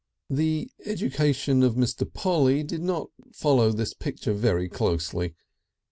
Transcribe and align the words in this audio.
The 0.31 0.71
education 0.83 1.61
of 1.61 1.75
Mr. 1.75 2.11
Polly 2.11 2.63
did 2.63 2.81
not 2.81 3.11
follow 3.31 3.69
this 3.71 3.93
picture 3.93 4.33
very 4.33 4.67
closely. 4.67 5.35